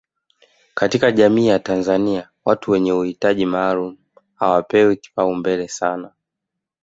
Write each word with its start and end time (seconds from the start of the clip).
katika 0.73 1.11
jamii 1.11 1.47
ya 1.47 1.59
Tanzania 1.59 2.29
watu 2.45 2.71
wenye 2.71 2.93
uhitaji 2.93 3.45
maalum 3.45 3.97
hawapewi 4.35 4.95
kipaumbele 4.97 5.67
sana 5.67 6.11